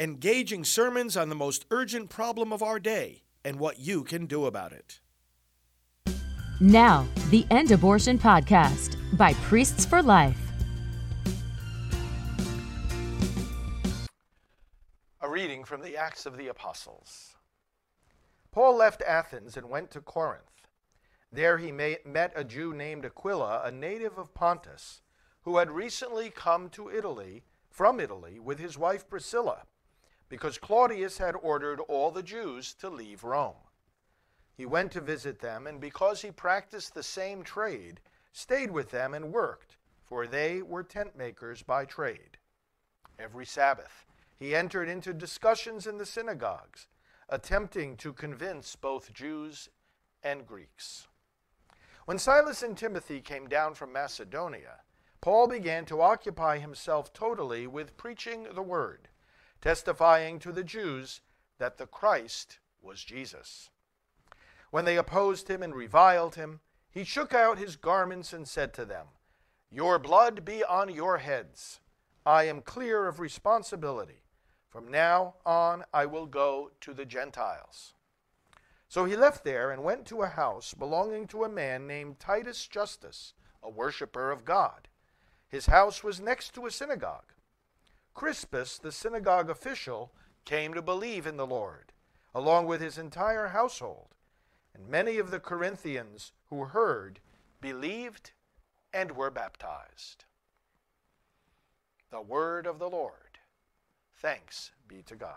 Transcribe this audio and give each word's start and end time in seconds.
engaging 0.00 0.64
sermons 0.64 1.14
on 1.14 1.28
the 1.28 1.34
most 1.34 1.66
urgent 1.70 2.08
problem 2.08 2.54
of 2.54 2.62
our 2.62 2.80
day 2.80 3.22
and 3.44 3.58
what 3.58 3.78
you 3.78 4.02
can 4.02 4.24
do 4.24 4.46
about 4.46 4.72
it. 4.72 4.98
Now, 6.58 7.06
the 7.28 7.46
End 7.50 7.70
Abortion 7.70 8.18
Podcast 8.18 8.96
by 9.18 9.34
Priests 9.34 9.84
for 9.84 10.02
Life. 10.02 10.38
A 15.20 15.28
reading 15.28 15.64
from 15.64 15.82
the 15.82 15.98
Acts 15.98 16.24
of 16.24 16.38
the 16.38 16.48
Apostles. 16.48 17.36
Paul 18.52 18.76
left 18.76 19.02
Athens 19.02 19.58
and 19.58 19.68
went 19.68 19.90
to 19.90 20.00
Corinth. 20.00 20.66
There 21.30 21.58
he 21.58 21.70
met 21.72 22.32
a 22.34 22.42
Jew 22.42 22.72
named 22.72 23.04
Aquila, 23.04 23.64
a 23.64 23.70
native 23.70 24.16
of 24.16 24.32
Pontus, 24.32 25.02
who 25.42 25.58
had 25.58 25.70
recently 25.70 26.30
come 26.30 26.70
to 26.70 26.90
Italy 26.90 27.42
from 27.68 28.00
Italy 28.00 28.38
with 28.40 28.58
his 28.58 28.78
wife 28.78 29.06
Priscilla, 29.06 29.64
because 30.30 30.56
Claudius 30.56 31.18
had 31.18 31.34
ordered 31.42 31.80
all 31.80 32.10
the 32.10 32.22
Jews 32.22 32.72
to 32.74 32.88
leave 32.88 33.24
Rome. 33.24 33.66
He 34.56 34.64
went 34.64 34.92
to 34.92 35.00
visit 35.00 35.40
them, 35.40 35.66
and 35.66 35.80
because 35.80 36.22
he 36.22 36.30
practiced 36.30 36.94
the 36.94 37.02
same 37.02 37.42
trade, 37.42 38.00
stayed 38.32 38.70
with 38.70 38.90
them 38.90 39.12
and 39.12 39.32
worked, 39.32 39.76
for 40.04 40.26
they 40.26 40.62
were 40.62 40.84
tent 40.84 41.16
makers 41.16 41.62
by 41.62 41.84
trade. 41.84 42.38
Every 43.18 43.44
Sabbath, 43.44 44.06
he 44.38 44.54
entered 44.54 44.88
into 44.88 45.12
discussions 45.12 45.86
in 45.86 45.98
the 45.98 46.06
synagogues, 46.06 46.86
attempting 47.28 47.96
to 47.96 48.12
convince 48.12 48.76
both 48.76 49.12
Jews 49.12 49.68
and 50.22 50.46
Greeks. 50.46 51.08
When 52.04 52.18
Silas 52.18 52.62
and 52.62 52.76
Timothy 52.76 53.20
came 53.20 53.48
down 53.48 53.74
from 53.74 53.92
Macedonia, 53.92 54.80
Paul 55.20 55.48
began 55.48 55.84
to 55.86 56.00
occupy 56.00 56.58
himself 56.58 57.12
totally 57.12 57.66
with 57.66 57.96
preaching 57.96 58.46
the 58.54 58.62
word, 58.62 59.09
testifying 59.60 60.38
to 60.38 60.52
the 60.52 60.64
Jews 60.64 61.20
that 61.58 61.78
the 61.78 61.86
Christ 61.86 62.58
was 62.82 63.04
Jesus. 63.04 63.70
When 64.70 64.84
they 64.84 64.96
opposed 64.96 65.48
him 65.48 65.62
and 65.62 65.74
reviled 65.74 66.36
him, 66.36 66.60
he 66.90 67.04
shook 67.04 67.34
out 67.34 67.58
his 67.58 67.76
garments 67.76 68.32
and 68.32 68.48
said 68.48 68.72
to 68.74 68.84
them, 68.84 69.06
Your 69.70 69.98
blood 69.98 70.44
be 70.44 70.64
on 70.64 70.88
your 70.88 71.18
heads. 71.18 71.80
I 72.26 72.44
am 72.44 72.62
clear 72.62 73.06
of 73.06 73.20
responsibility. 73.20 74.22
From 74.68 74.90
now 74.90 75.34
on, 75.44 75.84
I 75.92 76.06
will 76.06 76.26
go 76.26 76.70
to 76.80 76.94
the 76.94 77.04
Gentiles. 77.04 77.94
So 78.88 79.04
he 79.04 79.16
left 79.16 79.44
there 79.44 79.70
and 79.70 79.84
went 79.84 80.06
to 80.06 80.22
a 80.22 80.28
house 80.28 80.74
belonging 80.74 81.26
to 81.28 81.44
a 81.44 81.48
man 81.48 81.86
named 81.86 82.18
Titus 82.18 82.66
Justus, 82.66 83.34
a 83.62 83.70
worshiper 83.70 84.30
of 84.30 84.44
God. 84.44 84.88
His 85.48 85.66
house 85.66 86.04
was 86.04 86.20
next 86.20 86.54
to 86.54 86.66
a 86.66 86.70
synagogue. 86.70 87.32
Crispus, 88.14 88.78
the 88.78 88.92
synagogue 88.92 89.50
official, 89.50 90.12
came 90.44 90.74
to 90.74 90.82
believe 90.82 91.26
in 91.26 91.36
the 91.36 91.46
Lord, 91.46 91.92
along 92.34 92.66
with 92.66 92.80
his 92.80 92.98
entire 92.98 93.48
household. 93.48 94.08
And 94.74 94.88
many 94.88 95.18
of 95.18 95.30
the 95.30 95.40
Corinthians 95.40 96.32
who 96.48 96.64
heard 96.64 97.20
believed 97.60 98.32
and 98.92 99.12
were 99.12 99.30
baptized. 99.30 100.24
The 102.10 102.20
word 102.20 102.66
of 102.66 102.78
the 102.78 102.88
Lord. 102.88 103.38
Thanks 104.16 104.72
be 104.88 105.02
to 105.02 105.14
God. 105.14 105.34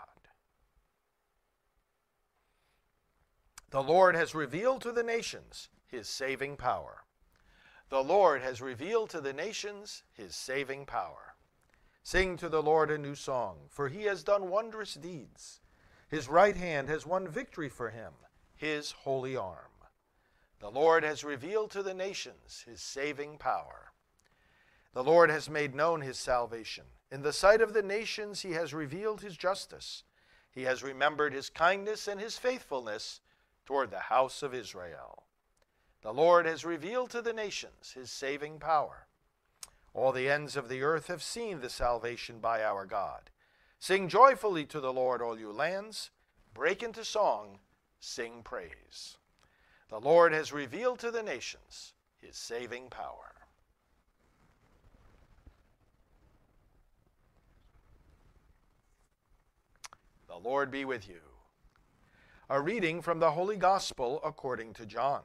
The 3.70 3.82
Lord 3.82 4.16
has 4.16 4.36
revealed 4.36 4.82
to 4.82 4.92
the 4.92 5.04
nations 5.04 5.70
his 5.88 6.08
saving 6.08 6.58
power. 6.58 7.06
The 7.90 8.04
Lord 8.04 8.42
has 8.42 8.62
revealed 8.62 9.10
to 9.12 9.22
the 9.22 9.34
nations 9.34 10.04
his 10.14 10.36
saving 10.36 10.86
power. 10.86 11.33
Sing 12.04 12.36
to 12.38 12.50
the 12.50 12.62
Lord 12.62 12.92
a 12.92 12.98
new 12.98 13.16
song, 13.16 13.70
for 13.70 13.88
he 13.88 14.04
has 14.04 14.24
done 14.24 14.50
wondrous 14.50 14.94
deeds. 14.94 15.62
His 16.10 16.28
right 16.28 16.56
hand 16.56 16.90
has 16.90 17.06
won 17.06 17.30
victory 17.30 17.70
for 17.70 17.90
him, 17.90 18.14
his 18.56 18.92
holy 18.92 19.38
arm. 19.38 19.72
The 20.60 20.70
Lord 20.70 21.04
has 21.04 21.24
revealed 21.24 21.72
to 21.72 21.82
the 21.82 21.94
nations 21.94 22.66
his 22.68 22.82
saving 22.82 23.38
power. 23.38 23.94
The 24.94 25.04
Lord 25.04 25.30
has 25.30 25.50
made 25.50 25.74
known 25.74 26.02
his 26.02 26.20
salvation. 26.20 26.86
In 27.10 27.22
the 27.22 27.34
sight 27.34 27.62
of 27.62 27.74
the 27.74 27.82
nations, 27.82 28.42
he 28.42 28.52
has 28.52 28.74
revealed 28.74 29.22
his 29.22 29.38
justice. 29.38 30.04
He 30.52 30.64
has 30.64 30.84
remembered 30.84 31.34
his 31.34 31.50
kindness 31.50 32.08
and 32.08 32.20
his 32.20 32.38
faithfulness 32.38 33.22
toward 33.66 33.92
the 33.92 34.00
house 34.00 34.44
of 34.44 34.54
Israel. 34.54 35.24
The 36.02 36.14
Lord 36.14 36.46
has 36.46 36.66
revealed 36.66 37.10
to 37.12 37.22
the 37.22 37.34
nations 37.34 37.94
his 37.94 38.12
saving 38.12 38.60
power. 38.60 39.08
All 39.94 40.12
the 40.12 40.30
ends 40.30 40.56
of 40.56 40.70
the 40.70 40.82
earth 40.82 41.08
have 41.08 41.22
seen 41.22 41.60
the 41.60 41.70
salvation 41.70 42.40
by 42.40 42.64
our 42.64 42.86
God. 42.86 43.30
Sing 43.80 44.08
joyfully 44.08 44.66
to 44.66 44.80
the 44.80 44.94
Lord, 44.94 45.22
all 45.22 45.38
you 45.38 45.52
lands. 45.52 46.10
Break 46.54 46.82
into 46.82 47.06
song, 47.06 47.60
sing 48.00 48.42
praise. 48.44 49.18
The 49.90 50.00
Lord 50.00 50.34
has 50.34 50.52
revealed 50.52 51.00
to 51.00 51.12
the 51.12 51.24
nations 51.24 51.94
his 52.20 52.38
saving 52.38 52.90
power. 52.90 53.34
The 60.28 60.38
Lord 60.38 60.72
be 60.72 60.86
with 60.86 61.08
you. 61.08 61.22
A 62.50 62.60
reading 62.60 63.02
from 63.02 63.20
the 63.20 63.32
Holy 63.32 63.58
Gospel 63.58 64.20
according 64.24 64.74
to 64.74 64.86
John. 64.86 65.22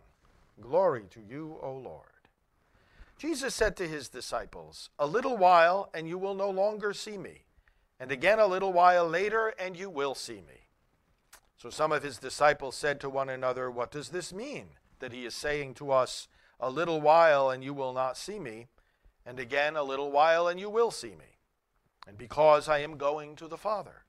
Glory 0.61 1.05
to 1.11 1.21
you, 1.21 1.59
O 1.63 1.73
Lord. 1.73 2.18
Jesus 3.19 3.53
said 3.53 3.77
to 3.77 3.89
his 3.89 4.09
disciples, 4.09 4.91
A 4.97 5.07
little 5.07 5.37
while, 5.37 5.91
and 5.93 6.09
you 6.09 6.17
will 6.17 6.35
no 6.35 6.49
longer 6.49 6.95
see 6.95 7.19
me. 7.19 7.43
And 7.99 8.13
again 8.13 8.39
a 8.39 8.47
little 8.47 8.73
while 8.73 9.09
later, 9.09 9.53
and 9.59 9.77
you 9.77 9.91
will 9.91 10.15
see 10.15 10.41
me. 10.41 10.69
So 11.57 11.69
some 11.69 11.91
of 11.91 12.05
his 12.05 12.19
disciples 12.19 12.77
said 12.77 13.01
to 13.01 13.11
one 13.11 13.29
another, 13.29 13.69
What 13.73 13.91
does 13.91 14.11
this 14.11 14.33
mean? 14.33 14.69
That 15.01 15.13
he 15.13 15.27
is 15.27 15.35
saying 15.35 15.75
to 15.75 15.91
us, 15.91 16.29
A 16.61 16.71
little 16.71 17.01
while, 17.01 17.51
and 17.51 17.65
you 17.65 17.75
will 17.75 17.93
not 17.93 18.17
see 18.17 18.39
me. 18.39 18.69
And 19.27 19.41
again 19.41 19.75
a 19.77 19.83
little 19.83 20.13
while, 20.13 20.47
and 20.47 20.61
you 20.61 20.71
will 20.71 20.93
see 20.93 21.17
me. 21.17 21.39
And 22.07 22.17
because 22.17 22.69
I 22.69 22.79
am 22.79 22.97
going 22.97 23.35
to 23.37 23.49
the 23.49 23.59
Father. 23.59 24.05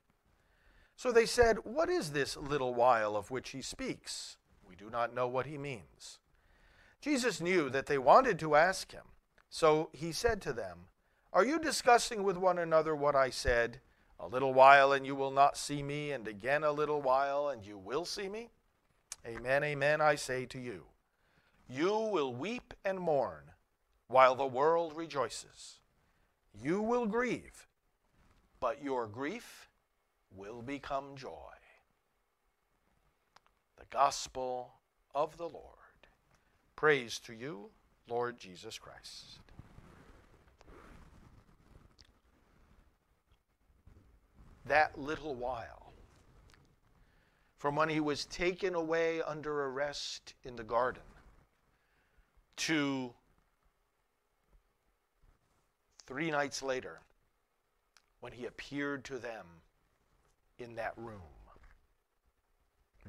So 0.94 1.10
they 1.10 1.26
said, 1.26 1.58
What 1.64 1.90
is 1.90 2.12
this 2.12 2.36
little 2.36 2.74
while 2.74 3.16
of 3.16 3.32
which 3.32 3.50
he 3.50 3.60
speaks? 3.60 4.36
We 4.64 4.76
do 4.76 4.88
not 4.88 5.12
know 5.12 5.26
what 5.26 5.46
he 5.46 5.58
means. 5.58 6.20
Jesus 7.00 7.40
knew 7.40 7.70
that 7.70 7.86
they 7.86 7.98
wanted 7.98 8.38
to 8.40 8.56
ask 8.56 8.92
him, 8.92 9.04
so 9.48 9.88
he 9.92 10.12
said 10.12 10.42
to 10.42 10.52
them, 10.52 10.88
Are 11.32 11.44
you 11.44 11.58
discussing 11.58 12.22
with 12.22 12.36
one 12.36 12.58
another 12.58 12.94
what 12.94 13.16
I 13.16 13.30
said? 13.30 13.80
A 14.18 14.26
little 14.26 14.52
while 14.52 14.92
and 14.92 15.06
you 15.06 15.14
will 15.14 15.30
not 15.30 15.56
see 15.56 15.82
me, 15.82 16.12
and 16.12 16.28
again 16.28 16.62
a 16.62 16.72
little 16.72 17.00
while 17.00 17.48
and 17.48 17.64
you 17.64 17.78
will 17.78 18.04
see 18.04 18.28
me? 18.28 18.50
Amen, 19.26 19.64
amen, 19.64 20.00
I 20.00 20.14
say 20.14 20.44
to 20.46 20.58
you. 20.58 20.84
You 21.68 21.90
will 21.96 22.34
weep 22.34 22.74
and 22.84 22.98
mourn 22.98 23.44
while 24.08 24.34
the 24.34 24.46
world 24.46 24.94
rejoices. 24.94 25.78
You 26.52 26.82
will 26.82 27.06
grieve, 27.06 27.66
but 28.58 28.82
your 28.82 29.06
grief 29.06 29.68
will 30.34 30.62
become 30.62 31.16
joy. 31.16 31.30
The 33.78 33.86
Gospel 33.90 34.74
of 35.14 35.36
the 35.38 35.48
Lord. 35.48 35.79
Praise 36.80 37.18
to 37.18 37.34
you, 37.34 37.68
Lord 38.08 38.38
Jesus 38.38 38.78
Christ. 38.78 39.38
That 44.64 44.98
little 44.98 45.34
while, 45.34 45.92
from 47.58 47.76
when 47.76 47.90
he 47.90 48.00
was 48.00 48.24
taken 48.24 48.74
away 48.74 49.20
under 49.20 49.66
arrest 49.66 50.32
in 50.42 50.56
the 50.56 50.64
garden 50.64 51.02
to 52.56 53.12
three 56.06 56.30
nights 56.30 56.62
later, 56.62 57.00
when 58.20 58.32
he 58.32 58.46
appeared 58.46 59.04
to 59.04 59.18
them 59.18 59.44
in 60.58 60.76
that 60.76 60.94
room, 60.96 61.20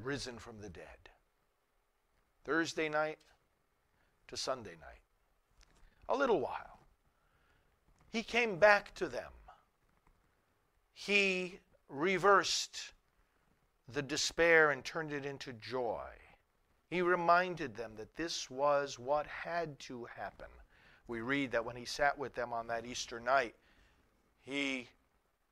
risen 0.03 0.37
from 0.37 0.59
the 0.59 0.69
dead. 0.69 1.09
Thursday 2.43 2.89
night, 2.89 3.17
to 4.31 4.37
Sunday 4.37 4.77
night. 4.79 5.01
A 6.07 6.15
little 6.15 6.39
while. 6.39 6.79
He 8.11 8.23
came 8.23 8.57
back 8.57 8.95
to 8.95 9.07
them. 9.07 9.31
He 10.93 11.59
reversed 11.89 12.93
the 13.89 14.01
despair 14.01 14.71
and 14.71 14.85
turned 14.85 15.11
it 15.11 15.25
into 15.25 15.51
joy. 15.53 16.07
He 16.89 17.01
reminded 17.01 17.75
them 17.75 17.91
that 17.97 18.15
this 18.15 18.49
was 18.49 18.97
what 18.97 19.27
had 19.27 19.77
to 19.79 20.05
happen. 20.05 20.47
We 21.07 21.19
read 21.19 21.51
that 21.51 21.65
when 21.65 21.75
he 21.75 21.85
sat 21.85 22.17
with 22.17 22.33
them 22.33 22.53
on 22.53 22.67
that 22.67 22.85
Easter 22.85 23.19
night, 23.19 23.55
he 24.43 24.87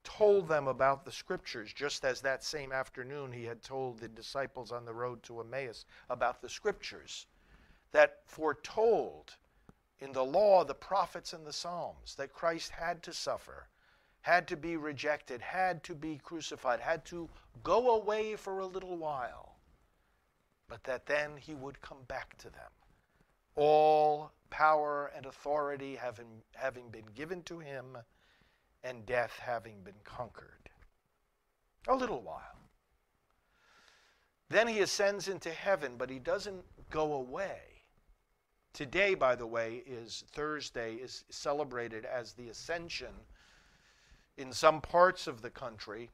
told 0.05 0.47
them 0.47 0.69
about 0.69 1.03
the 1.03 1.11
scriptures, 1.11 1.73
just 1.73 2.05
as 2.05 2.21
that 2.21 2.45
same 2.45 2.71
afternoon 2.71 3.33
he 3.33 3.43
had 3.43 3.61
told 3.61 3.99
the 3.99 4.07
disciples 4.07 4.71
on 4.71 4.85
the 4.85 4.93
road 4.93 5.21
to 5.23 5.41
Emmaus 5.41 5.85
about 6.09 6.41
the 6.41 6.47
scriptures 6.47 7.27
that 7.91 8.19
foretold 8.25 9.35
in 9.99 10.11
the 10.13 10.23
law, 10.23 10.63
the 10.63 10.73
prophets, 10.73 11.33
and 11.33 11.45
the 11.45 11.53
Psalms 11.53 12.15
that 12.15 12.33
Christ 12.33 12.71
had 12.71 13.03
to 13.03 13.13
suffer 13.13 13.67
had 14.21 14.47
to 14.47 14.57
be 14.57 14.77
rejected, 14.77 15.41
had 15.41 15.83
to 15.83 15.95
be 15.95 16.19
crucified, 16.23 16.79
had 16.79 17.05
to 17.05 17.29
go 17.63 17.95
away 17.95 18.35
for 18.35 18.59
a 18.59 18.65
little 18.65 18.97
while, 18.97 19.55
but 20.67 20.83
that 20.83 21.05
then 21.05 21.37
he 21.37 21.55
would 21.55 21.81
come 21.81 22.03
back 22.07 22.37
to 22.37 22.49
them. 22.49 22.71
All 23.55 24.31
power 24.49 25.11
and 25.15 25.25
authority 25.25 25.95
having, 25.95 26.41
having 26.53 26.89
been 26.89 27.05
given 27.15 27.41
to 27.43 27.59
him, 27.59 27.97
and 28.83 29.05
death 29.05 29.39
having 29.43 29.81
been 29.83 29.99
conquered. 30.03 30.69
A 31.87 31.95
little 31.95 32.21
while. 32.21 32.59
Then 34.49 34.67
he 34.67 34.79
ascends 34.79 35.27
into 35.27 35.51
heaven, 35.51 35.95
but 35.97 36.09
he 36.09 36.19
doesn't 36.19 36.63
go 36.89 37.13
away. 37.13 37.59
Today, 38.79 39.13
by 39.13 39.35
the 39.35 39.45
way, 39.45 39.83
is 39.85 40.23
Thursday, 40.31 40.93
is 40.93 41.25
celebrated 41.29 42.05
as 42.05 42.31
the 42.31 42.47
Ascension 42.47 43.13
in 44.37 44.53
some 44.53 44.79
parts 44.79 45.27
of 45.27 45.41
the 45.41 45.49
country. 45.49 46.09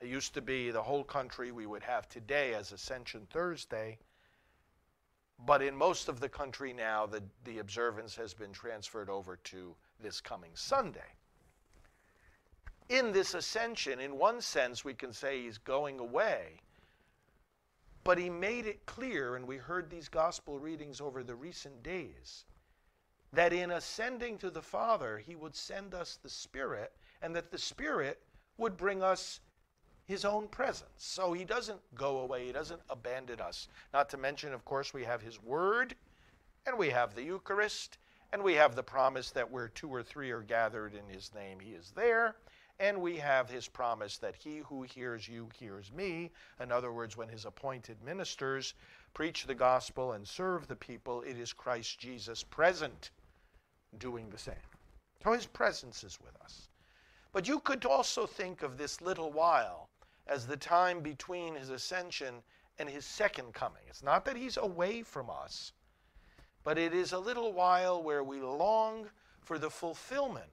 It 0.00 0.06
used 0.06 0.32
to 0.34 0.40
be 0.40 0.70
the 0.70 0.84
whole 0.84 1.02
country 1.02 1.50
we 1.50 1.66
would 1.66 1.82
have 1.82 2.08
today 2.08 2.54
as 2.54 2.70
Ascension 2.70 3.26
Thursday. 3.30 3.98
But 5.44 5.60
in 5.60 5.74
most 5.74 6.08
of 6.08 6.20
the 6.20 6.28
country 6.28 6.72
now, 6.72 7.04
the, 7.04 7.24
the 7.42 7.58
observance 7.58 8.14
has 8.14 8.32
been 8.32 8.52
transferred 8.52 9.10
over 9.10 9.34
to 9.46 9.74
this 10.00 10.20
coming 10.20 10.52
Sunday. 10.54 11.16
In 12.88 13.10
this 13.10 13.34
ascension, 13.34 13.98
in 13.98 14.18
one 14.18 14.40
sense, 14.40 14.84
we 14.84 14.94
can 14.94 15.12
say 15.12 15.42
he's 15.42 15.58
going 15.58 15.98
away 15.98 16.60
but 18.04 18.18
he 18.18 18.28
made 18.28 18.66
it 18.66 18.86
clear, 18.86 19.34
and 19.34 19.46
we 19.46 19.56
heard 19.56 19.90
these 19.90 20.08
gospel 20.08 20.58
readings 20.58 21.00
over 21.00 21.22
the 21.22 21.34
recent 21.34 21.82
days, 21.82 22.44
that 23.32 23.52
in 23.52 23.70
ascending 23.70 24.38
to 24.38 24.50
the 24.50 24.62
Father, 24.62 25.18
he 25.18 25.34
would 25.34 25.56
send 25.56 25.94
us 25.94 26.18
the 26.22 26.28
Spirit, 26.28 26.92
and 27.22 27.34
that 27.34 27.50
the 27.50 27.58
Spirit 27.58 28.20
would 28.58 28.76
bring 28.76 29.02
us 29.02 29.40
his 30.04 30.24
own 30.24 30.46
presence. 30.48 30.90
So 30.98 31.32
he 31.32 31.44
doesn't 31.44 31.80
go 31.94 32.18
away, 32.18 32.46
he 32.46 32.52
doesn't 32.52 32.82
abandon 32.90 33.40
us. 33.40 33.68
Not 33.92 34.10
to 34.10 34.18
mention, 34.18 34.52
of 34.52 34.64
course, 34.64 34.92
we 34.92 35.04
have 35.04 35.22
his 35.22 35.42
word, 35.42 35.94
and 36.66 36.78
we 36.78 36.90
have 36.90 37.14
the 37.14 37.22
Eucharist, 37.22 37.98
and 38.32 38.42
we 38.42 38.54
have 38.54 38.76
the 38.76 38.82
promise 38.82 39.30
that 39.30 39.50
where 39.50 39.68
two 39.68 39.88
or 39.88 40.02
three 40.02 40.30
are 40.30 40.42
gathered 40.42 40.94
in 40.94 41.08
his 41.08 41.32
name, 41.34 41.58
he 41.58 41.70
is 41.70 41.92
there. 41.96 42.36
And 42.80 43.00
we 43.00 43.16
have 43.16 43.48
his 43.48 43.68
promise 43.68 44.18
that 44.18 44.34
he 44.34 44.58
who 44.58 44.82
hears 44.82 45.28
you 45.28 45.48
hears 45.58 45.92
me. 45.92 46.30
In 46.60 46.72
other 46.72 46.92
words, 46.92 47.16
when 47.16 47.28
his 47.28 47.44
appointed 47.44 47.96
ministers 48.04 48.74
preach 49.14 49.46
the 49.46 49.54
gospel 49.54 50.12
and 50.12 50.26
serve 50.26 50.66
the 50.66 50.76
people, 50.76 51.22
it 51.22 51.38
is 51.38 51.52
Christ 51.52 52.00
Jesus 52.00 52.42
present 52.42 53.10
doing 53.98 54.28
the 54.28 54.38
same. 54.38 54.54
So 55.22 55.32
his 55.32 55.46
presence 55.46 56.02
is 56.02 56.18
with 56.20 56.34
us. 56.42 56.68
But 57.32 57.48
you 57.48 57.60
could 57.60 57.84
also 57.84 58.26
think 58.26 58.62
of 58.62 58.76
this 58.76 59.00
little 59.00 59.32
while 59.32 59.88
as 60.26 60.46
the 60.46 60.56
time 60.56 61.00
between 61.00 61.54
his 61.54 61.70
ascension 61.70 62.42
and 62.78 62.88
his 62.88 63.04
second 63.04 63.54
coming. 63.54 63.82
It's 63.88 64.02
not 64.02 64.24
that 64.24 64.36
he's 64.36 64.56
away 64.56 65.02
from 65.02 65.30
us, 65.30 65.72
but 66.64 66.78
it 66.78 66.92
is 66.92 67.12
a 67.12 67.18
little 67.18 67.52
while 67.52 68.02
where 68.02 68.24
we 68.24 68.40
long 68.40 69.06
for 69.40 69.58
the 69.58 69.70
fulfillment 69.70 70.50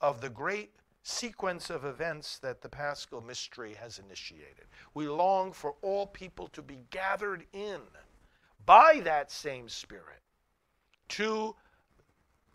of 0.00 0.20
the 0.20 0.30
great 0.30 0.72
sequence 1.10 1.70
of 1.70 1.84
events 1.84 2.38
that 2.38 2.62
the 2.62 2.68
paschal 2.68 3.20
mystery 3.20 3.74
has 3.74 3.98
initiated. 3.98 4.66
We 4.94 5.08
long 5.08 5.52
for 5.52 5.74
all 5.82 6.06
people 6.06 6.48
to 6.48 6.62
be 6.62 6.84
gathered 6.90 7.44
in 7.52 7.80
by 8.64 9.00
that 9.04 9.30
same 9.30 9.68
Spirit 9.68 10.20
to 11.08 11.54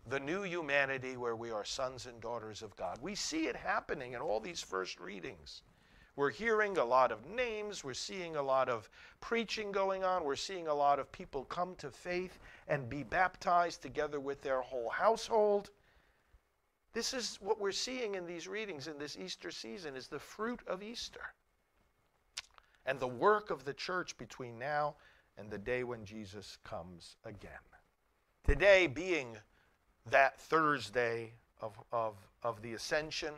the 0.08 0.20
new 0.20 0.42
humanity 0.44 1.16
where 1.16 1.36
we 1.36 1.50
are 1.50 1.64
sons 1.64 2.06
and 2.06 2.20
daughters 2.20 2.62
of 2.62 2.74
God. 2.76 2.98
We 3.02 3.14
see 3.14 3.46
it 3.46 3.56
happening 3.56 4.12
in 4.12 4.20
all 4.20 4.40
these 4.40 4.62
first 4.62 5.00
readings. 5.00 5.62
We're 6.14 6.30
hearing 6.30 6.78
a 6.78 6.84
lot 6.84 7.12
of 7.12 7.26
names, 7.26 7.84
we're 7.84 7.92
seeing 7.92 8.36
a 8.36 8.42
lot 8.42 8.70
of 8.70 8.88
preaching 9.20 9.70
going 9.70 10.02
on, 10.02 10.24
we're 10.24 10.34
seeing 10.34 10.66
a 10.66 10.74
lot 10.74 10.98
of 10.98 11.12
people 11.12 11.44
come 11.44 11.74
to 11.76 11.90
faith 11.90 12.38
and 12.68 12.88
be 12.88 13.02
baptized 13.02 13.82
together 13.82 14.18
with 14.18 14.40
their 14.40 14.62
whole 14.62 14.88
household. 14.88 15.70
This 16.96 17.12
is 17.12 17.38
what 17.42 17.60
we're 17.60 17.72
seeing 17.72 18.14
in 18.14 18.24
these 18.24 18.48
readings 18.48 18.88
in 18.88 18.98
this 18.98 19.18
Easter 19.18 19.50
season 19.50 19.96
is 19.96 20.08
the 20.08 20.18
fruit 20.18 20.60
of 20.66 20.82
Easter. 20.82 21.20
And 22.86 22.98
the 22.98 23.06
work 23.06 23.50
of 23.50 23.66
the 23.66 23.74
church 23.74 24.16
between 24.16 24.58
now 24.58 24.94
and 25.36 25.50
the 25.50 25.58
day 25.58 25.84
when 25.84 26.06
Jesus 26.06 26.56
comes 26.64 27.16
again. 27.22 27.50
Today 28.44 28.86
being 28.86 29.36
that 30.10 30.40
Thursday 30.40 31.34
of, 31.60 31.78
of, 31.92 32.14
of 32.42 32.62
the 32.62 32.72
Ascension, 32.72 33.34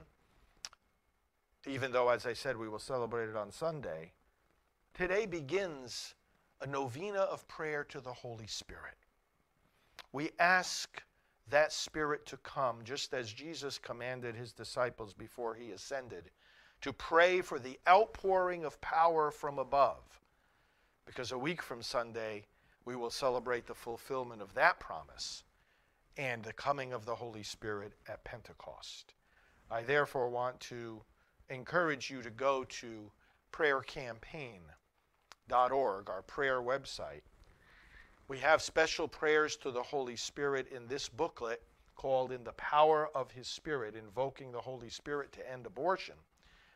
even 1.66 1.90
though, 1.90 2.10
as 2.10 2.26
I 2.26 2.34
said, 2.34 2.56
we 2.56 2.68
will 2.68 2.78
celebrate 2.78 3.28
it 3.28 3.34
on 3.34 3.50
Sunday, 3.50 4.12
today 4.94 5.26
begins 5.26 6.14
a 6.60 6.66
novena 6.68 7.22
of 7.22 7.48
prayer 7.48 7.82
to 7.88 8.00
the 8.00 8.12
Holy 8.12 8.46
Spirit. 8.46 8.98
We 10.12 10.30
ask 10.38 11.02
that 11.50 11.72
Spirit 11.72 12.26
to 12.26 12.36
come, 12.38 12.78
just 12.84 13.14
as 13.14 13.32
Jesus 13.32 13.78
commanded 13.78 14.34
his 14.34 14.52
disciples 14.52 15.14
before 15.14 15.54
he 15.54 15.70
ascended, 15.70 16.30
to 16.80 16.92
pray 16.92 17.40
for 17.40 17.58
the 17.58 17.78
outpouring 17.88 18.64
of 18.64 18.80
power 18.80 19.30
from 19.30 19.58
above. 19.58 20.20
Because 21.06 21.32
a 21.32 21.38
week 21.38 21.62
from 21.62 21.82
Sunday, 21.82 22.44
we 22.84 22.96
will 22.96 23.10
celebrate 23.10 23.66
the 23.66 23.74
fulfillment 23.74 24.42
of 24.42 24.54
that 24.54 24.78
promise 24.78 25.44
and 26.16 26.42
the 26.42 26.52
coming 26.52 26.92
of 26.92 27.04
the 27.04 27.14
Holy 27.14 27.42
Spirit 27.42 27.92
at 28.08 28.24
Pentecost. 28.24 29.14
I 29.70 29.82
therefore 29.82 30.28
want 30.28 30.58
to 30.60 31.02
encourage 31.50 32.10
you 32.10 32.22
to 32.22 32.30
go 32.30 32.64
to 32.64 33.10
prayercampaign.org, 33.52 36.10
our 36.10 36.22
prayer 36.22 36.60
website, 36.60 37.22
we 38.28 38.38
have 38.38 38.60
special 38.60 39.08
prayers 39.08 39.56
to 39.56 39.70
the 39.70 39.82
Holy 39.82 40.16
Spirit 40.16 40.68
in 40.70 40.86
this 40.86 41.08
booklet 41.08 41.62
called 41.96 42.30
In 42.30 42.44
the 42.44 42.52
Power 42.52 43.08
of 43.14 43.30
His 43.30 43.48
Spirit, 43.48 43.96
invoking 43.96 44.52
the 44.52 44.60
Holy 44.60 44.90
Spirit 44.90 45.32
to 45.32 45.50
end 45.50 45.64
abortion. 45.64 46.14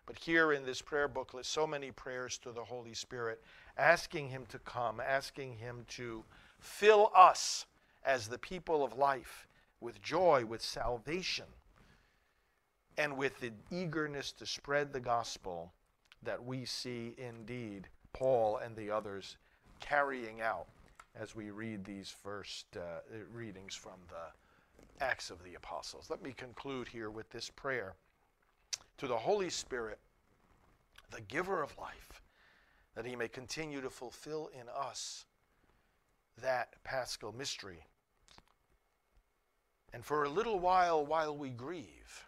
But 0.06 0.18
here 0.18 0.52
in 0.52 0.64
this 0.64 0.82
prayer 0.82 1.08
booklet, 1.08 1.46
so 1.46 1.66
many 1.66 1.92
prayers 1.92 2.38
to 2.38 2.52
the 2.52 2.64
Holy 2.64 2.94
Spirit, 2.94 3.42
asking 3.76 4.28
Him 4.28 4.46
to 4.48 4.58
come, 4.60 4.98
asking 4.98 5.58
Him 5.58 5.84
to 5.90 6.24
fill 6.58 7.12
us 7.14 7.66
as 8.04 8.26
the 8.26 8.38
people 8.38 8.82
of 8.82 8.96
life 8.96 9.46
with 9.80 10.02
joy, 10.02 10.44
with 10.44 10.62
salvation, 10.62 11.46
and 12.96 13.16
with 13.16 13.38
the 13.40 13.52
eagerness 13.70 14.32
to 14.32 14.46
spread 14.46 14.92
the 14.92 15.00
gospel 15.00 15.72
that 16.22 16.42
we 16.42 16.64
see 16.64 17.14
indeed 17.18 17.88
Paul 18.12 18.56
and 18.56 18.74
the 18.74 18.90
others 18.90 19.36
carrying 19.80 20.40
out 20.40 20.66
as 21.18 21.34
we 21.34 21.50
read 21.50 21.84
these 21.84 22.14
first 22.22 22.66
uh, 22.76 23.00
readings 23.32 23.74
from 23.74 23.98
the 24.08 25.04
Acts 25.04 25.30
of 25.30 25.42
the 25.44 25.54
Apostles. 25.54 26.08
Let 26.08 26.22
me 26.22 26.32
conclude 26.32 26.88
here 26.88 27.10
with 27.10 27.30
this 27.30 27.50
prayer 27.50 27.94
to 28.98 29.06
the 29.06 29.16
Holy 29.16 29.50
Spirit, 29.50 29.98
the 31.10 31.20
giver 31.22 31.62
of 31.62 31.76
life, 31.78 32.22
that 32.94 33.04
he 33.04 33.16
may 33.16 33.28
continue 33.28 33.80
to 33.80 33.90
fulfill 33.90 34.50
in 34.58 34.68
us 34.68 35.26
that 36.40 36.74
paschal 36.84 37.34
mystery. 37.36 37.84
And 39.92 40.04
for 40.04 40.24
a 40.24 40.28
little 40.28 40.58
while, 40.58 41.04
while 41.04 41.36
we 41.36 41.50
grieve, 41.50 42.26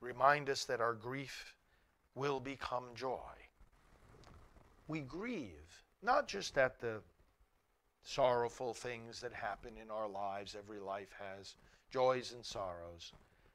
remind 0.00 0.48
us 0.48 0.64
that 0.64 0.80
our 0.80 0.94
grief 0.94 1.54
will 2.14 2.40
become 2.40 2.84
joy. 2.94 3.18
We 4.88 5.00
grieve 5.00 5.84
not 6.02 6.28
just 6.28 6.56
at 6.56 6.80
the 6.80 7.00
sorrowful 8.06 8.72
things 8.72 9.20
that 9.20 9.32
happen 9.32 9.72
in 9.82 9.90
our 9.90 10.08
lives. 10.08 10.56
Every 10.56 10.78
life 10.78 11.12
has 11.18 11.56
joys 11.90 12.32
and 12.32 12.44
sorrows. 12.44 13.12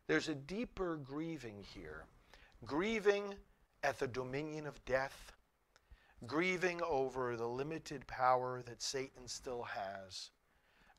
There's 0.08 0.28
a 0.28 0.36
deeper 0.36 0.98
grieving 0.98 1.64
here 1.74 2.04
grieving 2.66 3.34
at 3.84 3.98
the 3.98 4.08
dominion 4.08 4.68
of 4.68 4.84
death, 4.86 5.32
grieving 6.28 6.82
over 6.84 7.36
the 7.36 7.48
limited 7.48 8.06
power 8.06 8.62
that 8.66 8.82
Satan 8.82 9.28
still 9.28 9.64
has. 9.64 10.30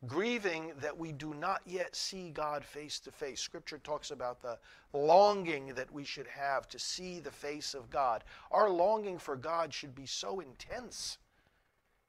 Grieving 0.04 0.73
that 0.80 0.99
we 0.99 1.12
do 1.12 1.32
not 1.35 1.61
yet 1.64 1.94
see 1.94 2.30
God 2.30 2.64
face 2.64 2.99
to 3.00 3.12
face. 3.12 3.40
Scripture 3.40 3.78
talks 3.78 4.11
about 4.11 4.42
the 4.42 4.59
longing 4.92 5.68
that 5.75 5.92
we 5.92 6.02
should 6.02 6.26
have 6.26 6.66
to 6.71 6.78
see 6.78 7.21
the 7.21 7.30
face 7.30 7.73
of 7.73 7.88
God. 7.88 8.25
Our 8.50 8.68
longing 8.68 9.18
for 9.18 9.37
God 9.37 9.73
should 9.73 9.94
be 9.94 10.06
so 10.06 10.40
intense 10.40 11.18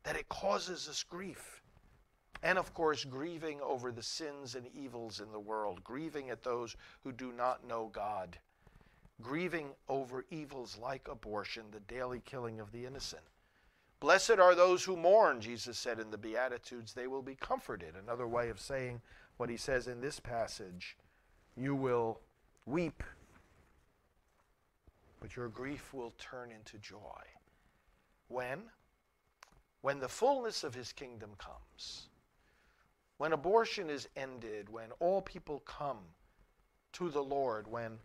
that 0.03 0.15
it 0.15 0.29
causes 0.29 0.87
us 0.87 1.03
grief. 1.03 1.61
And 2.41 2.57
of 2.57 2.73
course, 2.73 3.05
grieving 3.05 3.61
over 3.61 3.91
the 3.91 4.03
sins 4.03 4.55
and 4.55 4.67
evils 4.75 5.21
in 5.21 5.31
the 5.31 5.39
world, 5.39 5.83
grieving 5.83 6.29
at 6.29 6.43
those 6.43 6.75
who 7.03 7.11
do 7.11 7.31
not 7.31 7.65
know 7.65 7.89
God, 7.93 8.37
grieving 9.21 9.69
over 9.87 10.25
evils 10.29 10.77
like 10.81 11.07
abortion, 11.07 11.63
the 11.71 11.79
daily 11.81 12.21
killing 12.25 12.59
of 12.59 12.71
the 12.71 12.85
innocent. 12.85 13.23
Blessed 14.01 14.39
are 14.39 14.55
those 14.55 14.83
who 14.83 14.97
mourn, 14.97 15.39
Jesus 15.39 15.77
said 15.77 15.99
in 15.99 16.11
the 16.11 16.17
Beatitudes, 16.17 16.93
they 16.93 17.07
will 17.07 17.21
be 17.21 17.35
comforted. 17.35 17.95
Another 17.95 18.27
way 18.27 18.49
of 18.49 18.59
saying 18.59 18.99
what 19.37 19.49
he 19.49 19.55
says 19.55 19.87
in 19.87 20.01
this 20.01 20.19
passage 20.19 20.97
you 21.55 21.75
will 21.75 22.19
weep 22.65 23.03
but 25.23 25.37
your 25.37 25.47
grief 25.47 25.93
will 25.93 26.13
turn 26.19 26.51
into 26.51 26.77
joy. 26.79 27.23
When? 28.27 28.63
When 29.83 29.99
the 29.99 30.07
fullness 30.07 30.63
of 30.63 30.73
his 30.73 30.93
kingdom 30.93 31.31
comes. 31.37 32.07
When 33.17 33.33
abortion 33.33 33.89
is 33.89 34.07
ended, 34.15 34.69
when 34.69 34.93
all 34.99 35.21
people 35.21 35.59
come 35.59 35.99
to 36.93 37.09
the 37.09 37.21
Lord, 37.21 37.67
when 37.67 37.99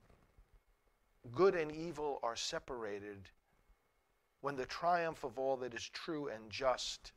good 1.30 1.54
and 1.54 1.70
evil 1.70 2.18
are 2.24 2.34
separated, 2.34 3.28
when 4.40 4.56
the 4.56 4.66
triumph 4.66 5.22
of 5.22 5.38
all 5.38 5.56
that 5.58 5.72
is 5.72 5.88
true 5.88 6.26
and 6.26 6.50
just 6.50 7.12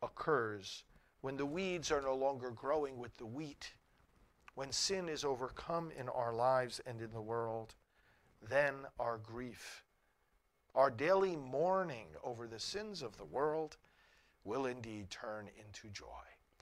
occurs, 0.00 0.84
when 1.20 1.36
the 1.36 1.44
weeds 1.44 1.90
are 1.90 2.00
no 2.00 2.14
longer 2.14 2.52
growing 2.52 2.98
with 2.98 3.16
the 3.16 3.26
wheat, 3.26 3.74
when 4.54 4.70
sin 4.70 5.08
is 5.08 5.24
overcome 5.24 5.90
in 5.98 6.08
our 6.08 6.32
lives 6.32 6.80
and 6.86 7.02
in 7.02 7.10
the 7.10 7.20
world, 7.20 7.74
then 8.40 8.74
our 9.00 9.18
grief, 9.18 9.84
our 10.76 10.92
daily 10.92 11.34
mourning 11.34 12.06
over 12.22 12.46
the 12.46 12.60
sins 12.60 13.02
of 13.02 13.16
the 13.16 13.24
world, 13.24 13.76
will 14.46 14.66
indeed 14.66 15.10
turn 15.10 15.48
into 15.58 15.88
joy. 15.88 16.06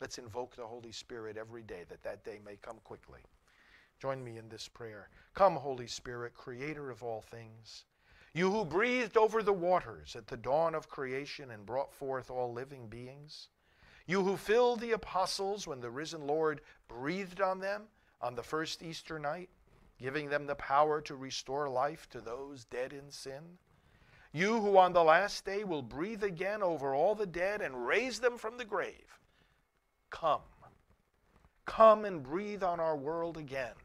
Let's 0.00 0.18
invoke 0.18 0.56
the 0.56 0.66
Holy 0.66 0.90
Spirit 0.90 1.36
every 1.36 1.62
day 1.62 1.84
that 1.88 2.02
that 2.02 2.24
day 2.24 2.40
may 2.44 2.56
come 2.56 2.78
quickly. 2.82 3.20
Join 4.00 4.24
me 4.24 4.38
in 4.38 4.48
this 4.48 4.66
prayer. 4.66 5.08
Come, 5.34 5.54
Holy 5.54 5.86
Spirit, 5.86 6.34
creator 6.34 6.90
of 6.90 7.02
all 7.02 7.20
things. 7.20 7.84
You 8.32 8.50
who 8.50 8.64
breathed 8.64 9.16
over 9.16 9.42
the 9.42 9.52
waters 9.52 10.16
at 10.16 10.26
the 10.26 10.36
dawn 10.36 10.74
of 10.74 10.88
creation 10.88 11.52
and 11.52 11.64
brought 11.64 11.92
forth 11.92 12.30
all 12.30 12.52
living 12.52 12.88
beings. 12.88 13.48
You 14.06 14.24
who 14.24 14.36
filled 14.36 14.80
the 14.80 14.92
apostles 14.92 15.66
when 15.66 15.80
the 15.80 15.90
risen 15.90 16.26
Lord 16.26 16.60
breathed 16.88 17.40
on 17.40 17.60
them 17.60 17.84
on 18.20 18.34
the 18.34 18.42
first 18.42 18.82
Easter 18.82 19.18
night, 19.18 19.50
giving 19.98 20.28
them 20.28 20.46
the 20.46 20.56
power 20.56 21.00
to 21.02 21.14
restore 21.14 21.68
life 21.68 22.08
to 22.10 22.20
those 22.20 22.64
dead 22.64 22.92
in 22.92 23.10
sin. 23.10 23.58
You 24.36 24.60
who 24.60 24.76
on 24.78 24.92
the 24.92 25.04
last 25.04 25.44
day 25.44 25.62
will 25.62 25.80
breathe 25.80 26.24
again 26.24 26.60
over 26.60 26.92
all 26.92 27.14
the 27.14 27.24
dead 27.24 27.60
and 27.62 27.86
raise 27.86 28.18
them 28.18 28.36
from 28.36 28.58
the 28.58 28.64
grave. 28.64 29.20
Come. 30.10 30.40
Come 31.66 32.04
and 32.04 32.20
breathe 32.20 32.64
on 32.64 32.80
our 32.80 32.96
world 32.96 33.36
again, 33.36 33.76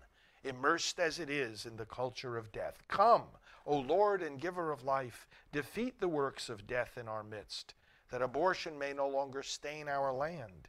immersed 0.44 1.00
as 1.00 1.20
it 1.20 1.30
is 1.30 1.68
in 1.68 1.78
the 1.78 1.86
culture 1.86 2.36
of 2.36 2.52
death. 2.52 2.82
Come, 2.88 3.26
O 3.68 3.78
Lord 3.78 4.24
and 4.24 4.42
giver 4.42 4.72
of 4.72 4.84
life, 4.84 5.28
defeat 5.52 6.00
the 6.00 6.08
works 6.08 6.50
of 6.50 6.66
death 6.66 6.98
in 6.98 7.08
our 7.08 7.24
midst, 7.24 7.76
that 8.10 8.24
abortion 8.24 8.80
may 8.80 8.92
no 8.92 9.08
longer 9.08 9.44
stain 9.44 9.88
our 9.88 10.12
land. 10.12 10.68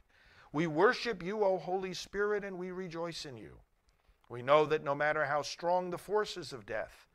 We 0.53 0.67
worship 0.67 1.23
you, 1.23 1.43
O 1.43 1.57
Holy 1.57 1.95
Spirit, 1.95 2.43
and 2.43 2.59
we 2.59 2.69
rejoice 2.69 3.25
in 3.25 3.35
you. 3.35 3.57
We 4.29 4.43
know 4.43 4.63
that 4.67 4.83
no 4.83 4.93
matter 4.93 5.25
how 5.25 5.41
strong 5.41 5.89
the 5.89 5.97
forces 5.97 6.53
of 6.53 6.67
death, 6.67 7.07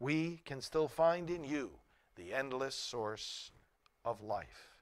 we 0.00 0.42
can 0.44 0.60
still 0.60 0.88
find 0.88 1.30
in 1.30 1.44
you 1.44 1.78
the 2.16 2.32
endless 2.32 2.74
source 2.74 3.50
of 4.04 4.22
life. 4.22 4.78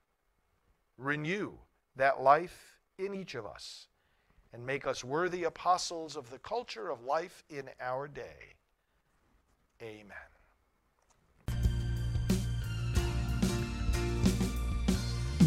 Renew 0.99 1.53
that 1.97 2.21
life 2.21 2.79
in 2.99 3.15
each 3.15 3.35
of 3.35 3.47
us 3.47 3.89
and 4.53 4.67
make 4.67 4.87
us 4.87 5.05
worthy 5.05 5.45
apostles 5.45 6.17
of 6.17 6.31
the 6.31 6.39
culture 6.39 6.91
of 6.91 7.05
life 7.05 7.45
in 7.49 7.71
our 7.81 8.09
day. 8.09 8.55
Amen. 9.83 10.17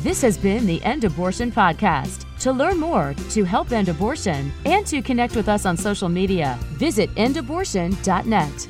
This 0.03 0.21
has 0.21 0.37
been 0.37 0.65
the 0.65 0.83
End 0.83 1.05
Abortion 1.05 1.49
Podcast. 1.49 2.25
To 2.39 2.51
learn 2.51 2.77
more, 2.77 3.15
to 3.29 3.45
help 3.45 3.71
end 3.71 3.87
abortion, 3.87 4.51
and 4.65 4.85
to 4.87 5.01
connect 5.01 5.33
with 5.33 5.47
us 5.47 5.65
on 5.65 5.77
social 5.77 6.09
media, 6.09 6.59
visit 6.73 7.09
endabortion.net. 7.15 8.67